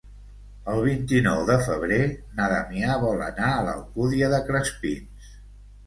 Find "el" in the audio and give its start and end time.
0.71-0.79